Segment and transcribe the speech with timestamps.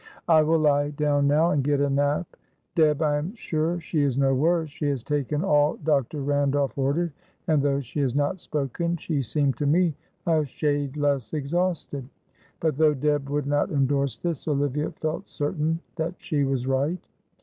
[0.27, 2.35] "I will lie down now and get a nap.
[2.73, 6.23] Deb, I am sure she is no worse; she has taken all Dr.
[6.23, 7.11] Randolph ordered,
[7.45, 9.93] and though she has not spoken, she seemed to me
[10.25, 12.09] a shade less exhausted;"
[12.59, 17.05] but, though Deb would not endorse this, Olivia felt certain that she was right.